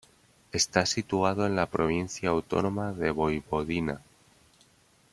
Está 0.51 0.87
situado 0.87 1.45
en 1.45 1.55
la 1.55 1.67
Provincia 1.69 2.29
Autónoma 2.29 2.91
de 2.91 3.11
Voivodina. 3.11 4.01